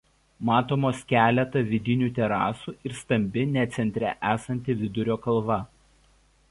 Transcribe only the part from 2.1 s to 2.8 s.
terasų